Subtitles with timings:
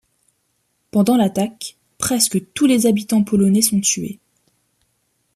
[0.89, 4.19] Pendant l’attaque, presque tous les habitants polonais sont tués.